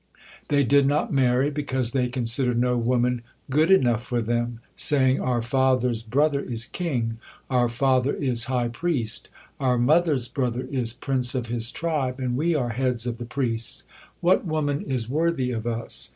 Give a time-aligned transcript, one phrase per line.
[0.47, 5.43] They did not marry, because they considered no woman good enough for them, saying: "Our
[5.43, 7.19] father's brother is king,
[7.51, 9.29] our father is high priest,
[9.59, 13.83] our mother's brother is prince of his tribe, and we are heads of the priests.
[14.21, 16.09] What woman is worthy of us?"